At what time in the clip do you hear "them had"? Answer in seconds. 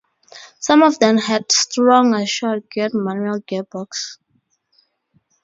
0.97-1.51